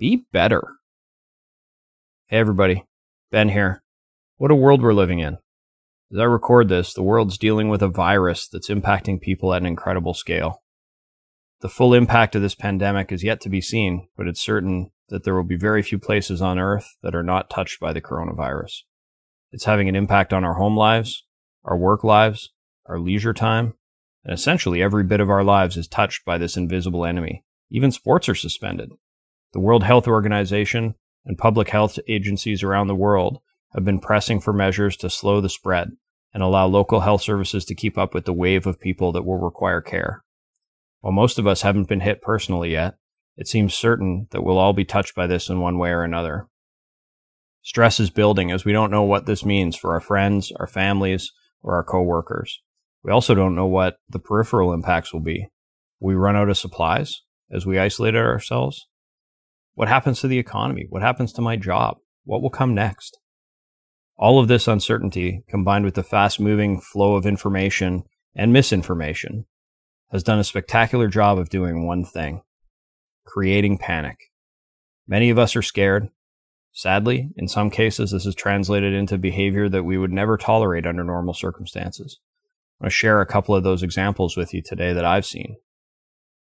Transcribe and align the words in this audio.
Be 0.00 0.24
better. 0.32 0.66
Hey, 2.28 2.38
everybody. 2.38 2.86
Ben 3.30 3.50
here. 3.50 3.82
What 4.38 4.50
a 4.50 4.54
world 4.54 4.80
we're 4.80 4.94
living 4.94 5.18
in. 5.18 5.36
As 6.10 6.18
I 6.18 6.24
record 6.24 6.70
this, 6.70 6.94
the 6.94 7.02
world's 7.02 7.36
dealing 7.36 7.68
with 7.68 7.82
a 7.82 7.88
virus 7.88 8.48
that's 8.48 8.70
impacting 8.70 9.20
people 9.20 9.52
at 9.52 9.60
an 9.60 9.66
incredible 9.66 10.14
scale. 10.14 10.62
The 11.60 11.68
full 11.68 11.92
impact 11.92 12.34
of 12.34 12.40
this 12.40 12.54
pandemic 12.54 13.12
is 13.12 13.22
yet 13.22 13.42
to 13.42 13.50
be 13.50 13.60
seen, 13.60 14.08
but 14.16 14.26
it's 14.26 14.40
certain 14.40 14.90
that 15.10 15.24
there 15.24 15.34
will 15.34 15.44
be 15.44 15.58
very 15.58 15.82
few 15.82 15.98
places 15.98 16.40
on 16.40 16.58
Earth 16.58 16.96
that 17.02 17.14
are 17.14 17.22
not 17.22 17.50
touched 17.50 17.78
by 17.78 17.92
the 17.92 18.00
coronavirus. 18.00 18.84
It's 19.52 19.66
having 19.66 19.86
an 19.86 19.96
impact 19.96 20.32
on 20.32 20.44
our 20.44 20.54
home 20.54 20.78
lives, 20.78 21.26
our 21.62 21.76
work 21.76 22.04
lives, 22.04 22.54
our 22.86 22.98
leisure 22.98 23.34
time, 23.34 23.74
and 24.24 24.32
essentially 24.32 24.82
every 24.82 25.04
bit 25.04 25.20
of 25.20 25.28
our 25.28 25.44
lives 25.44 25.76
is 25.76 25.86
touched 25.86 26.24
by 26.24 26.38
this 26.38 26.56
invisible 26.56 27.04
enemy. 27.04 27.44
Even 27.70 27.92
sports 27.92 28.30
are 28.30 28.34
suspended. 28.34 28.92
The 29.52 29.60
World 29.60 29.82
Health 29.82 30.06
Organization 30.06 30.94
and 31.24 31.36
public 31.36 31.70
health 31.70 31.98
agencies 32.06 32.62
around 32.62 32.86
the 32.86 32.94
world 32.94 33.40
have 33.74 33.84
been 33.84 33.98
pressing 33.98 34.40
for 34.40 34.52
measures 34.52 34.96
to 34.98 35.10
slow 35.10 35.40
the 35.40 35.48
spread 35.48 35.90
and 36.32 36.42
allow 36.42 36.66
local 36.66 37.00
health 37.00 37.22
services 37.22 37.64
to 37.64 37.74
keep 37.74 37.98
up 37.98 38.14
with 38.14 38.24
the 38.24 38.32
wave 38.32 38.66
of 38.66 38.80
people 38.80 39.12
that 39.12 39.24
will 39.24 39.38
require 39.38 39.80
care. 39.80 40.22
While 41.00 41.12
most 41.12 41.38
of 41.38 41.46
us 41.46 41.62
haven't 41.62 41.88
been 41.88 42.00
hit 42.00 42.22
personally 42.22 42.72
yet, 42.72 42.94
it 43.36 43.48
seems 43.48 43.74
certain 43.74 44.28
that 44.30 44.42
we'll 44.42 44.58
all 44.58 44.72
be 44.72 44.84
touched 44.84 45.14
by 45.14 45.26
this 45.26 45.48
in 45.48 45.60
one 45.60 45.78
way 45.78 45.90
or 45.90 46.04
another. 46.04 46.46
Stress 47.62 47.98
is 47.98 48.10
building 48.10 48.50
as 48.50 48.64
we 48.64 48.72
don't 48.72 48.90
know 48.90 49.02
what 49.02 49.26
this 49.26 49.44
means 49.44 49.76
for 49.76 49.92
our 49.92 50.00
friends, 50.00 50.52
our 50.58 50.66
families, 50.66 51.32
or 51.62 51.74
our 51.74 51.84
coworkers. 51.84 52.60
We 53.02 53.10
also 53.10 53.34
don't 53.34 53.54
know 53.54 53.66
what 53.66 53.96
the 54.08 54.18
peripheral 54.18 54.72
impacts 54.72 55.12
will 55.12 55.20
be. 55.20 55.48
Will 55.98 56.08
we 56.08 56.14
run 56.14 56.36
out 56.36 56.48
of 56.48 56.58
supplies 56.58 57.22
as 57.50 57.66
we 57.66 57.78
isolate 57.78 58.14
ourselves? 58.14 58.86
What 59.74 59.88
happens 59.88 60.20
to 60.20 60.28
the 60.28 60.38
economy? 60.38 60.86
What 60.88 61.02
happens 61.02 61.32
to 61.34 61.42
my 61.42 61.56
job? 61.56 61.98
What 62.24 62.42
will 62.42 62.50
come 62.50 62.74
next? 62.74 63.18
All 64.16 64.38
of 64.38 64.48
this 64.48 64.68
uncertainty, 64.68 65.44
combined 65.48 65.84
with 65.84 65.94
the 65.94 66.02
fast 66.02 66.38
moving 66.38 66.80
flow 66.80 67.14
of 67.14 67.24
information 67.24 68.02
and 68.34 68.52
misinformation, 68.52 69.46
has 70.10 70.22
done 70.22 70.38
a 70.38 70.44
spectacular 70.44 71.08
job 71.08 71.38
of 71.38 71.48
doing 71.48 71.86
one 71.86 72.04
thing 72.04 72.42
creating 73.26 73.78
panic. 73.78 74.18
Many 75.06 75.30
of 75.30 75.38
us 75.38 75.54
are 75.54 75.62
scared. 75.62 76.08
Sadly, 76.72 77.30
in 77.36 77.48
some 77.48 77.70
cases, 77.70 78.10
this 78.10 78.26
is 78.26 78.34
translated 78.34 78.92
into 78.92 79.18
behavior 79.18 79.68
that 79.68 79.84
we 79.84 79.98
would 79.98 80.12
never 80.12 80.36
tolerate 80.36 80.86
under 80.86 81.04
normal 81.04 81.34
circumstances. 81.34 82.18
I 82.80 82.84
want 82.84 82.92
to 82.92 82.96
share 82.96 83.20
a 83.20 83.26
couple 83.26 83.54
of 83.54 83.62
those 83.62 83.82
examples 83.82 84.36
with 84.36 84.52
you 84.52 84.62
today 84.62 84.92
that 84.92 85.04
I've 85.04 85.26
seen. 85.26 85.56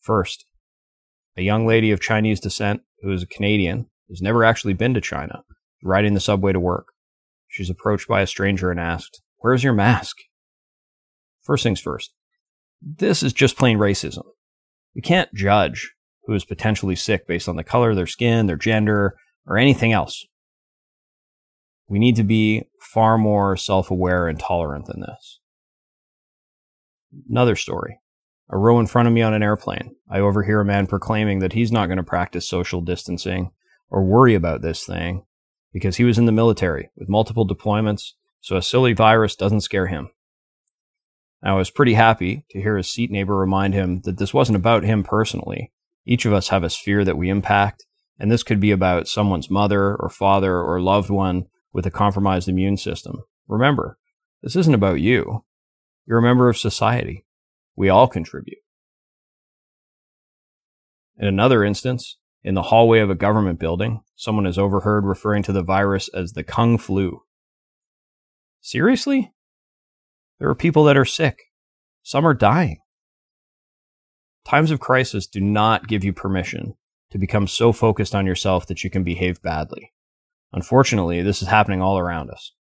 First, 0.00 0.44
a 1.36 1.42
young 1.42 1.66
lady 1.66 1.90
of 1.90 2.00
Chinese 2.00 2.40
descent 2.40 2.82
who 3.02 3.12
is 3.12 3.22
a 3.22 3.26
Canadian, 3.26 3.86
has 4.08 4.22
never 4.22 4.44
actually 4.44 4.74
been 4.74 4.94
to 4.94 5.00
China, 5.00 5.42
riding 5.82 6.14
the 6.14 6.20
subway 6.20 6.52
to 6.52 6.60
work. 6.60 6.88
She's 7.48 7.70
approached 7.70 8.08
by 8.08 8.20
a 8.20 8.26
stranger 8.26 8.70
and 8.70 8.80
asked, 8.80 9.22
Where's 9.38 9.64
your 9.64 9.72
mask? 9.72 10.16
First 11.42 11.62
things 11.62 11.80
first, 11.80 12.12
this 12.82 13.22
is 13.22 13.32
just 13.32 13.56
plain 13.56 13.78
racism. 13.78 14.24
We 14.94 15.00
can't 15.00 15.32
judge 15.32 15.94
who 16.26 16.34
is 16.34 16.44
potentially 16.44 16.96
sick 16.96 17.26
based 17.26 17.48
on 17.48 17.56
the 17.56 17.64
color 17.64 17.90
of 17.90 17.96
their 17.96 18.06
skin, 18.06 18.46
their 18.46 18.56
gender, 18.56 19.16
or 19.46 19.56
anything 19.56 19.92
else. 19.92 20.26
We 21.88 21.98
need 21.98 22.16
to 22.16 22.24
be 22.24 22.64
far 22.80 23.16
more 23.16 23.56
self 23.56 23.90
aware 23.90 24.28
and 24.28 24.38
tolerant 24.38 24.86
than 24.86 25.00
this. 25.00 25.40
Another 27.30 27.56
story. 27.56 27.98
A 28.50 28.56
row 28.56 28.80
in 28.80 28.86
front 28.86 29.06
of 29.08 29.14
me 29.14 29.20
on 29.20 29.34
an 29.34 29.42
airplane, 29.42 29.94
I 30.10 30.20
overhear 30.20 30.60
a 30.60 30.64
man 30.64 30.86
proclaiming 30.86 31.40
that 31.40 31.52
he's 31.52 31.70
not 31.70 31.86
going 31.86 31.98
to 31.98 32.02
practice 32.02 32.48
social 32.48 32.80
distancing 32.80 33.50
or 33.90 34.04
worry 34.04 34.34
about 34.34 34.62
this 34.62 34.84
thing 34.84 35.24
because 35.72 35.96
he 35.96 36.04
was 36.04 36.16
in 36.18 36.24
the 36.24 36.32
military 36.32 36.90
with 36.96 37.10
multiple 37.10 37.46
deployments, 37.46 38.12
so 38.40 38.56
a 38.56 38.62
silly 38.62 38.94
virus 38.94 39.36
doesn't 39.36 39.60
scare 39.60 39.88
him. 39.88 40.10
I 41.42 41.52
was 41.52 41.70
pretty 41.70 41.94
happy 41.94 42.46
to 42.50 42.60
hear 42.60 42.76
his 42.76 42.90
seat 42.90 43.10
neighbor 43.10 43.36
remind 43.36 43.74
him 43.74 44.00
that 44.04 44.18
this 44.18 44.32
wasn't 44.32 44.56
about 44.56 44.82
him 44.82 45.04
personally. 45.04 45.72
Each 46.06 46.24
of 46.24 46.32
us 46.32 46.48
have 46.48 46.64
a 46.64 46.70
sphere 46.70 47.04
that 47.04 47.18
we 47.18 47.28
impact, 47.28 47.84
and 48.18 48.32
this 48.32 48.42
could 48.42 48.60
be 48.60 48.70
about 48.70 49.08
someone's 49.08 49.50
mother 49.50 49.94
or 49.94 50.08
father 50.08 50.60
or 50.60 50.80
loved 50.80 51.10
one 51.10 51.44
with 51.72 51.86
a 51.86 51.90
compromised 51.90 52.48
immune 52.48 52.78
system. 52.78 53.22
Remember, 53.46 53.98
this 54.42 54.56
isn't 54.56 54.74
about 54.74 55.00
you. 55.00 55.44
You're 56.06 56.18
a 56.18 56.22
member 56.22 56.48
of 56.48 56.56
society. 56.56 57.26
We 57.78 57.90
all 57.90 58.08
contribute. 58.08 58.58
In 61.16 61.28
another 61.28 61.62
instance, 61.62 62.16
in 62.42 62.54
the 62.54 62.62
hallway 62.62 62.98
of 62.98 63.08
a 63.08 63.14
government 63.14 63.60
building, 63.60 64.00
someone 64.16 64.46
is 64.46 64.58
overheard 64.58 65.04
referring 65.04 65.44
to 65.44 65.52
the 65.52 65.62
virus 65.62 66.10
as 66.12 66.32
the 66.32 66.42
Kung 66.42 66.76
flu. 66.76 67.22
Seriously? 68.60 69.32
There 70.40 70.48
are 70.48 70.56
people 70.56 70.82
that 70.84 70.96
are 70.96 71.04
sick. 71.04 71.38
Some 72.02 72.26
are 72.26 72.34
dying. 72.34 72.78
Times 74.44 74.72
of 74.72 74.80
crisis 74.80 75.28
do 75.28 75.40
not 75.40 75.86
give 75.86 76.02
you 76.02 76.12
permission 76.12 76.74
to 77.12 77.18
become 77.18 77.46
so 77.46 77.70
focused 77.72 78.12
on 78.12 78.26
yourself 78.26 78.66
that 78.66 78.82
you 78.82 78.90
can 78.90 79.04
behave 79.04 79.40
badly. 79.40 79.92
Unfortunately, 80.52 81.22
this 81.22 81.42
is 81.42 81.48
happening 81.48 81.80
all 81.80 81.96
around 81.96 82.28
us. 82.28 82.54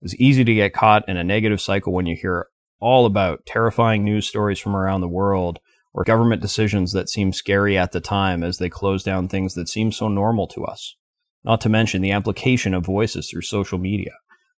It's 0.00 0.14
easy 0.14 0.44
to 0.44 0.54
get 0.54 0.72
caught 0.72 1.08
in 1.08 1.16
a 1.16 1.24
negative 1.24 1.60
cycle 1.60 1.92
when 1.92 2.06
you 2.06 2.14
hear 2.14 2.46
all 2.80 3.06
about 3.06 3.46
terrifying 3.46 4.04
news 4.04 4.26
stories 4.26 4.58
from 4.58 4.74
around 4.74 5.00
the 5.00 5.08
world 5.08 5.58
or 5.92 6.04
government 6.04 6.40
decisions 6.40 6.92
that 6.92 7.08
seem 7.08 7.32
scary 7.32 7.76
at 7.76 7.92
the 7.92 8.00
time 8.00 8.42
as 8.42 8.58
they 8.58 8.68
close 8.68 9.02
down 9.02 9.28
things 9.28 9.54
that 9.54 9.68
seem 9.68 9.92
so 9.92 10.08
normal 10.08 10.46
to 10.48 10.64
us. 10.64 10.96
Not 11.44 11.60
to 11.62 11.68
mention 11.68 12.02
the 12.02 12.12
application 12.12 12.74
of 12.74 12.84
voices 12.84 13.28
through 13.28 13.42
social 13.42 13.78
media. 13.78 14.12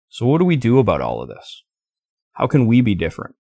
So, 0.08 0.26
what 0.26 0.38
do 0.38 0.44
we 0.44 0.56
do 0.56 0.78
about 0.78 1.00
all 1.00 1.22
of 1.22 1.28
this? 1.28 1.62
How 2.32 2.46
can 2.46 2.66
we 2.66 2.80
be 2.80 2.94
different 2.94 3.36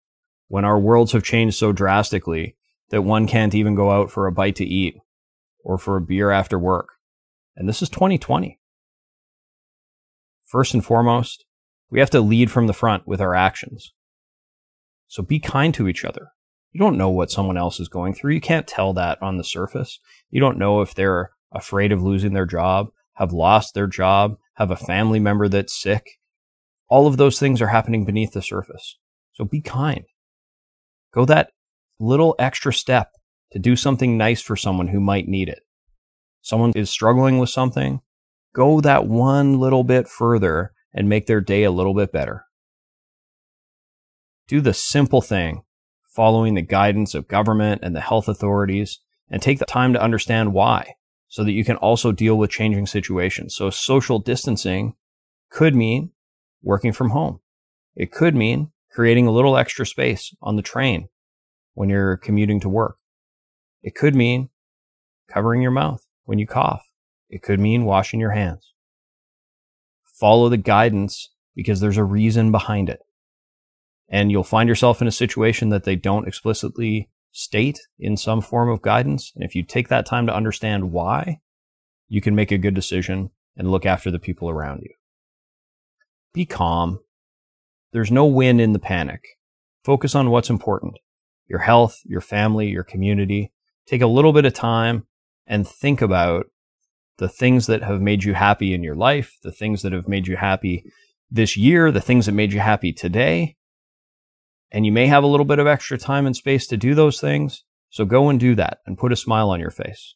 when 0.48 0.64
our 0.64 0.78
worlds 0.78 1.12
have 1.12 1.24
changed 1.24 1.56
so 1.56 1.72
drastically 1.72 2.56
that 2.90 3.02
one 3.02 3.26
can't 3.26 3.54
even 3.54 3.74
go 3.74 3.90
out 3.90 4.10
for 4.10 4.26
a 4.26 4.32
bite 4.32 4.56
to 4.56 4.64
eat 4.64 4.96
or 5.64 5.78
for 5.78 5.96
a 5.96 6.02
beer 6.02 6.30
after 6.30 6.58
work? 6.58 6.90
And 7.56 7.68
this 7.68 7.82
is 7.82 7.88
2020. 7.88 8.58
First 10.44 10.74
and 10.74 10.84
foremost, 10.84 11.44
we 11.90 12.00
have 12.00 12.10
to 12.10 12.20
lead 12.20 12.50
from 12.50 12.66
the 12.66 12.72
front 12.72 13.06
with 13.06 13.20
our 13.20 13.34
actions. 13.34 13.92
So 15.10 15.24
be 15.24 15.40
kind 15.40 15.74
to 15.74 15.88
each 15.88 16.04
other. 16.04 16.28
You 16.70 16.78
don't 16.78 16.96
know 16.96 17.10
what 17.10 17.32
someone 17.32 17.56
else 17.56 17.80
is 17.80 17.88
going 17.88 18.14
through. 18.14 18.32
You 18.32 18.40
can't 18.40 18.68
tell 18.68 18.92
that 18.92 19.20
on 19.20 19.38
the 19.38 19.44
surface. 19.44 19.98
You 20.30 20.40
don't 20.40 20.56
know 20.56 20.82
if 20.82 20.94
they're 20.94 21.32
afraid 21.50 21.90
of 21.90 22.00
losing 22.00 22.32
their 22.32 22.46
job, 22.46 22.90
have 23.14 23.32
lost 23.32 23.74
their 23.74 23.88
job, 23.88 24.36
have 24.54 24.70
a 24.70 24.76
family 24.76 25.18
member 25.18 25.48
that's 25.48 25.82
sick. 25.82 26.20
All 26.88 27.08
of 27.08 27.16
those 27.16 27.40
things 27.40 27.60
are 27.60 27.66
happening 27.66 28.04
beneath 28.04 28.34
the 28.34 28.40
surface. 28.40 28.98
So 29.32 29.44
be 29.44 29.60
kind. 29.60 30.04
Go 31.12 31.24
that 31.24 31.50
little 31.98 32.36
extra 32.38 32.72
step 32.72 33.10
to 33.50 33.58
do 33.58 33.74
something 33.74 34.16
nice 34.16 34.40
for 34.40 34.54
someone 34.54 34.88
who 34.88 35.00
might 35.00 35.26
need 35.26 35.48
it. 35.48 35.62
Someone 36.40 36.70
is 36.76 36.88
struggling 36.88 37.38
with 37.38 37.50
something. 37.50 37.98
Go 38.54 38.80
that 38.80 39.08
one 39.08 39.58
little 39.58 39.82
bit 39.82 40.06
further 40.06 40.72
and 40.94 41.08
make 41.08 41.26
their 41.26 41.40
day 41.40 41.64
a 41.64 41.72
little 41.72 41.94
bit 41.94 42.12
better. 42.12 42.44
Do 44.50 44.60
the 44.60 44.74
simple 44.74 45.22
thing 45.22 45.62
following 46.02 46.54
the 46.54 46.60
guidance 46.60 47.14
of 47.14 47.28
government 47.28 47.82
and 47.84 47.94
the 47.94 48.00
health 48.00 48.26
authorities, 48.26 48.98
and 49.30 49.40
take 49.40 49.60
the 49.60 49.64
time 49.64 49.92
to 49.92 50.02
understand 50.02 50.52
why 50.52 50.96
so 51.28 51.44
that 51.44 51.52
you 51.52 51.64
can 51.64 51.76
also 51.76 52.10
deal 52.10 52.36
with 52.36 52.50
changing 52.50 52.88
situations. 52.88 53.54
So, 53.54 53.70
social 53.70 54.18
distancing 54.18 54.96
could 55.50 55.76
mean 55.76 56.10
working 56.64 56.92
from 56.92 57.10
home. 57.10 57.38
It 57.94 58.10
could 58.10 58.34
mean 58.34 58.72
creating 58.90 59.28
a 59.28 59.30
little 59.30 59.56
extra 59.56 59.86
space 59.86 60.34
on 60.42 60.56
the 60.56 60.62
train 60.62 61.08
when 61.74 61.88
you're 61.88 62.16
commuting 62.16 62.58
to 62.58 62.68
work. 62.68 62.96
It 63.84 63.94
could 63.94 64.16
mean 64.16 64.48
covering 65.28 65.62
your 65.62 65.70
mouth 65.70 66.04
when 66.24 66.40
you 66.40 66.46
cough. 66.48 66.90
It 67.28 67.44
could 67.44 67.60
mean 67.60 67.84
washing 67.84 68.18
your 68.18 68.32
hands. 68.32 68.72
Follow 70.04 70.48
the 70.48 70.56
guidance 70.56 71.30
because 71.54 71.78
there's 71.78 71.96
a 71.96 72.02
reason 72.02 72.50
behind 72.50 72.88
it 72.88 73.04
and 74.10 74.30
you'll 74.30 74.42
find 74.42 74.68
yourself 74.68 75.00
in 75.00 75.08
a 75.08 75.12
situation 75.12 75.68
that 75.68 75.84
they 75.84 75.96
don't 75.96 76.26
explicitly 76.26 77.08
state 77.32 77.78
in 77.98 78.16
some 78.16 78.40
form 78.40 78.68
of 78.68 78.82
guidance. 78.82 79.32
And 79.34 79.44
if 79.44 79.54
you 79.54 79.62
take 79.62 79.88
that 79.88 80.04
time 80.04 80.26
to 80.26 80.34
understand 80.34 80.90
why, 80.90 81.40
you 82.08 82.20
can 82.20 82.34
make 82.34 82.50
a 82.50 82.58
good 82.58 82.74
decision 82.74 83.30
and 83.56 83.70
look 83.70 83.86
after 83.86 84.10
the 84.10 84.18
people 84.18 84.50
around 84.50 84.80
you. 84.82 84.92
Be 86.34 86.44
calm. 86.44 86.98
There's 87.92 88.10
no 88.10 88.26
win 88.26 88.58
in 88.58 88.72
the 88.72 88.78
panic. 88.78 89.22
Focus 89.84 90.14
on 90.14 90.30
what's 90.30 90.50
important 90.50 90.98
your 91.48 91.60
health, 91.60 91.98
your 92.04 92.20
family, 92.20 92.68
your 92.68 92.84
community. 92.84 93.52
Take 93.86 94.02
a 94.02 94.06
little 94.06 94.32
bit 94.32 94.44
of 94.44 94.54
time 94.54 95.06
and 95.48 95.66
think 95.66 96.00
about 96.00 96.46
the 97.18 97.28
things 97.28 97.66
that 97.66 97.82
have 97.82 98.00
made 98.00 98.22
you 98.22 98.34
happy 98.34 98.72
in 98.72 98.84
your 98.84 98.94
life, 98.94 99.36
the 99.42 99.50
things 99.50 99.82
that 99.82 99.92
have 99.92 100.06
made 100.06 100.28
you 100.28 100.36
happy 100.36 100.84
this 101.28 101.56
year, 101.56 101.90
the 101.90 102.00
things 102.00 102.26
that 102.26 102.32
made 102.32 102.52
you 102.52 102.60
happy 102.60 102.92
today, 102.92 103.56
and 104.72 104.86
you 104.86 104.92
may 104.92 105.06
have 105.06 105.24
a 105.24 105.26
little 105.26 105.46
bit 105.46 105.58
of 105.58 105.66
extra 105.66 105.98
time 105.98 106.26
and 106.26 106.36
space 106.36 106.66
to 106.68 106.76
do 106.76 106.94
those 106.94 107.20
things. 107.20 107.64
So 107.90 108.04
go 108.04 108.28
and 108.28 108.38
do 108.38 108.54
that 108.54 108.78
and 108.86 108.98
put 108.98 109.12
a 109.12 109.16
smile 109.16 109.50
on 109.50 109.60
your 109.60 109.70
face. 109.70 110.14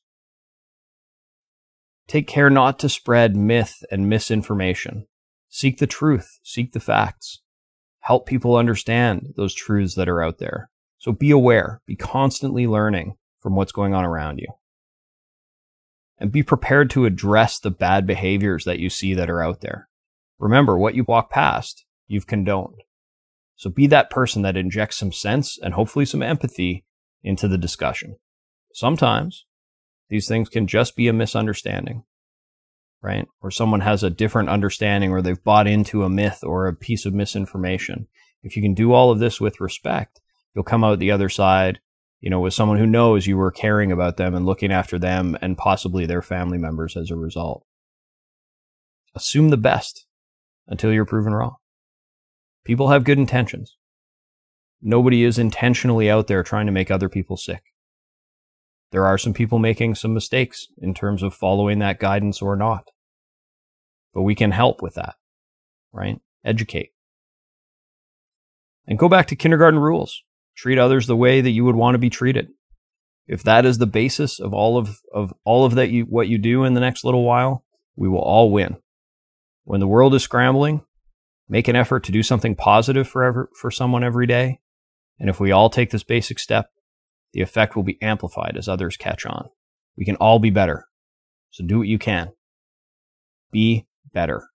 Take 2.07 2.27
care 2.27 2.51
not 2.51 2.79
to 2.81 2.89
spread 2.89 3.35
myth 3.35 3.83
and 3.91 4.09
misinformation. 4.09 5.07
Seek 5.49 5.79
the 5.79 5.87
truth, 5.87 6.39
seek 6.43 6.73
the 6.73 6.81
facts. 6.81 7.41
Help 8.01 8.27
people 8.27 8.57
understand 8.57 9.33
those 9.37 9.55
truths 9.55 9.95
that 9.95 10.09
are 10.09 10.23
out 10.23 10.39
there. 10.39 10.71
So 10.99 11.13
be 11.13 11.31
aware, 11.31 11.81
be 11.87 11.97
constantly 11.97 12.67
learning 12.67 13.17
from 13.41 13.57
what's 13.57 13.73
going 13.73 13.95
on 13.95 14.05
around 14.05 14.39
you. 14.39 14.49
And 16.19 16.31
be 16.31 16.43
prepared 16.43 16.91
to 16.91 17.07
address 17.07 17.59
the 17.59 17.71
bad 17.71 18.07
behaviors 18.07 18.65
that 18.65 18.79
you 18.79 18.91
see 18.91 19.15
that 19.15 19.31
are 19.31 19.43
out 19.43 19.61
there. 19.63 19.89
Remember, 20.39 20.77
what 20.77 20.95
you 20.95 21.05
walk 21.05 21.31
past, 21.31 21.85
you've 22.07 22.27
condoned. 22.27 22.83
So 23.57 23.71
be 23.71 23.87
that 23.89 24.11
person 24.11 24.43
that 24.43 24.57
injects 24.57 24.99
some 24.99 25.13
sense 25.13 25.59
and 25.63 25.75
hopefully 25.75 26.05
some 26.05 26.23
empathy 26.23 26.85
into 27.23 27.49
the 27.49 27.59
discussion. 27.59 28.17
Sometimes 28.73 29.47
these 30.11 30.29
things 30.29 30.49
can 30.49 30.67
just 30.67 30.97
be 30.97 31.09
a 31.09 31.13
misunderstanding, 31.13 32.05
right? 33.03 33.27
Or 33.41 33.51
someone 33.51 33.81
has 33.81 34.03
a 34.03 34.11
different 34.11 34.49
understanding 34.49 35.11
or 35.11 35.23
they've 35.23 35.43
bought 35.43 35.67
into 35.67 36.03
a 36.03 36.11
myth 36.11 36.41
or 36.43 36.67
a 36.67 36.75
piece 36.75 37.07
of 37.07 37.15
misinformation. 37.15 38.09
If 38.43 38.57
you 38.57 38.63
can 38.63 38.75
do 38.75 38.93
all 38.93 39.11
of 39.11 39.21
this 39.21 39.41
with 39.41 39.61
respect, 39.61 40.21
you'll 40.55 40.65
come 40.65 40.85
out 40.85 40.99
the 40.99 41.11
other 41.11 41.29
side, 41.29 41.81
you 42.21 42.31
know, 42.31 42.41
with 42.41 42.55
someone 42.55 42.79
who 42.79 42.87
knows 42.87 43.27
you 43.27 43.37
were 43.37 43.51
caring 43.51 43.93
about 43.93 44.17
them 44.17 44.35
and 44.35 44.45
looking 44.45 44.73
after 44.73 44.99
them 44.99 45.37
and 45.41 45.57
possibly 45.57 46.05
their 46.05 46.23
family 46.23 46.59
members 46.59 46.97
as 46.97 47.11
a 47.11 47.17
result. 47.17 47.65
Assume 49.15 49.51
the 49.51 49.57
best 49.57 50.07
until 50.67 50.93
you're 50.93 51.05
proven 51.05 51.33
wrong. 51.33 51.57
People 52.65 52.89
have 52.89 53.05
good 53.05 53.19
intentions. 53.19 53.77
Nobody 54.81 55.23
is 55.23 55.39
intentionally 55.39 56.11
out 56.11 56.27
there 56.27 56.43
trying 56.43 56.67
to 56.67 56.73
make 56.73 56.91
other 56.91 57.09
people 57.09 57.37
sick. 57.37 57.63
There 58.91 59.07
are 59.07 59.19
some 59.19 59.35
people 59.35 59.59
making 59.59 59.97
some 59.97 60.15
mistakes 60.15 60.69
in 60.79 60.95
terms 60.95 61.23
of 61.23 61.35
following 61.35 61.79
that 61.81 61.99
guidance 61.99 62.41
or 62.41 62.57
not. 62.57 62.91
But 64.13 64.23
we 64.23 64.35
can 64.35 64.53
help 64.53 64.83
with 64.83 64.95
that, 64.95 65.17
right? 65.93 66.21
Educate. 66.45 66.91
And 68.87 68.99
go 68.99 69.09
back 69.09 69.27
to 69.29 69.37
kindergarten 69.37 69.81
rules. 69.81 70.23
Treat 70.57 70.79
others 70.79 71.07
the 71.07 71.17
way 71.17 71.41
that 71.41 71.51
you 71.51 71.65
would 71.65 71.75
want 71.75 71.95
to 71.95 71.99
be 71.99 72.11
treated. 72.11 72.49
If 73.27 73.43
that 73.43 73.67
is 73.67 73.79
the 73.79 73.87
basis 73.87 74.39
of 74.39 74.55
all 74.55 74.79
of, 74.79 75.01
of 75.13 75.35
all 75.45 75.65
of 75.65 75.75
that 75.75 75.91
you, 75.91 76.05
what 76.05 76.29
you 76.29 76.39
do 76.39 76.65
in 76.65 76.75
the 76.75 76.81
next 76.81 77.05
little 77.05 77.25
while, 77.25 77.65
we 77.97 78.09
will 78.09 78.21
all 78.21 78.51
win. 78.51 78.77
When 79.65 79.81
the 79.81 79.89
world 79.89 80.15
is 80.15 80.23
scrambling, 80.23 80.83
make 81.49 81.69
an 81.69 81.77
effort 81.77 82.05
to 82.05 82.13
do 82.13 82.23
something 82.23 82.55
positive 82.55 83.09
for, 83.09 83.25
ever, 83.25 83.51
for 83.61 83.71
someone 83.71 84.05
every 84.05 84.27
day. 84.27 84.61
And 85.19 85.31
if 85.31 85.41
we 85.41 85.53
all 85.53 85.71
take 85.71 85.91
this 85.91 86.03
basic 86.03 86.39
step, 86.39 86.71
the 87.33 87.41
effect 87.41 87.77
will 87.77 87.83
be 87.83 88.01
amplified 88.03 88.57
as 88.57 88.69
others 88.69 88.97
catch 88.97 89.27
on. 89.27 89.49
We 89.97 90.05
can 90.05 90.17
all 90.17 90.39
be 90.39 90.51
better. 90.51 90.87
So 91.51 91.65
do 91.65 91.79
what 91.79 91.89
you 91.89 91.99
can. 91.99 92.33
Be 93.53 93.87
better. 94.13 94.49